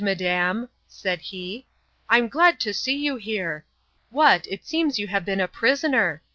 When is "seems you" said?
4.65-5.05